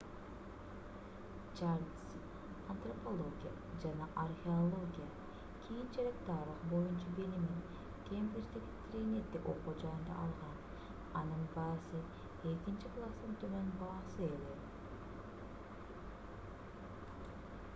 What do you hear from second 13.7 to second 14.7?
баасы эле